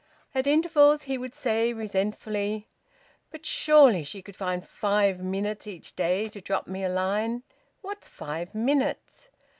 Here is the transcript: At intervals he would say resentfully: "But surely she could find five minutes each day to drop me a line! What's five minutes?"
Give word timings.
At 0.33 0.47
intervals 0.47 1.03
he 1.03 1.19
would 1.19 1.35
say 1.35 1.73
resentfully: 1.73 2.67
"But 3.29 3.45
surely 3.45 4.03
she 4.03 4.23
could 4.23 4.35
find 4.35 4.65
five 4.67 5.21
minutes 5.21 5.67
each 5.67 5.95
day 5.95 6.27
to 6.29 6.41
drop 6.41 6.65
me 6.65 6.83
a 6.83 6.89
line! 6.89 7.43
What's 7.81 8.07
five 8.07 8.55
minutes?" 8.55 9.29